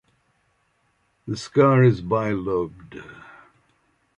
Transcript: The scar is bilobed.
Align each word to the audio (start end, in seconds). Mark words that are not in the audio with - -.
The 1.27 1.37
scar 1.37 1.83
is 1.83 2.01
bilobed. 2.01 3.03